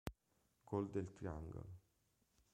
[0.65, 1.61] Golden Triangle